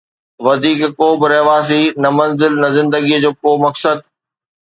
[0.45, 3.97] وڌيڪ ڪو به رهواسي، نه منزل، نه زندگيءَ جو ڪو مقصد.